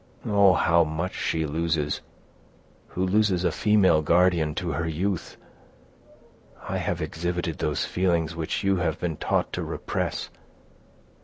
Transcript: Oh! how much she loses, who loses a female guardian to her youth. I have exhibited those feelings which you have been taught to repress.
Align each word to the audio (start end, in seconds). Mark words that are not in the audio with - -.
Oh! 0.25 0.53
how 0.55 0.83
much 0.83 1.13
she 1.13 1.45
loses, 1.45 2.01
who 2.87 3.05
loses 3.05 3.43
a 3.43 3.51
female 3.51 4.01
guardian 4.01 4.55
to 4.55 4.71
her 4.71 4.87
youth. 4.87 5.37
I 6.67 6.77
have 6.77 7.03
exhibited 7.03 7.59
those 7.59 7.85
feelings 7.85 8.35
which 8.35 8.63
you 8.63 8.77
have 8.77 8.99
been 8.99 9.17
taught 9.17 9.53
to 9.53 9.61
repress. 9.63 10.31